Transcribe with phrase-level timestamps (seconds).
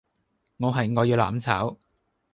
[0.57, 1.77] 我係「我要攬炒」